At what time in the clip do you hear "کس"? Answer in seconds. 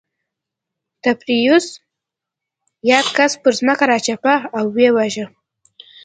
3.17-3.31